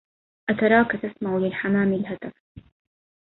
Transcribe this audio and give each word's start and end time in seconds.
أتراك 0.49 0.91
تسمع 0.91 1.37
للحمام 1.37 1.93
الهتف 1.93 2.33